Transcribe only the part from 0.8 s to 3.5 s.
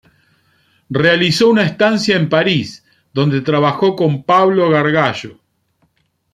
Realizó una estancia en París, donde